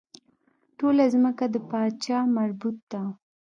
[0.77, 3.01] ټوله ځمکه د پاچا مربوط ده.